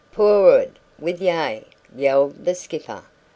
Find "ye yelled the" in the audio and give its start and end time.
1.21-2.55